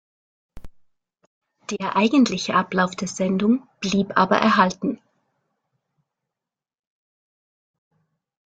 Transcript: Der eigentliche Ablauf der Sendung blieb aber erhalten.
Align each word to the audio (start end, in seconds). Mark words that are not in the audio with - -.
Der 1.69 1.95
eigentliche 1.95 2.55
Ablauf 2.55 2.95
der 2.95 3.07
Sendung 3.07 3.67
blieb 3.81 4.17
aber 4.17 4.37
erhalten. 4.37 4.99